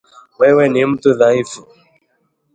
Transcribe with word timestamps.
Wewe 0.39 0.65
ni 0.69 0.85
mtu 0.85 1.13
dhaifu 1.19 1.67